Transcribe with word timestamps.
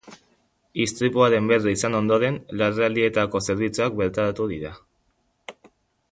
Istripuaren 0.83 1.49
berri 1.51 1.73
izan 1.79 1.97
ondoren, 1.99 2.39
larrialdietako 2.61 3.41
zerbitzuak 3.49 3.99
bertaratu 3.99 4.47
dira. 4.55 4.73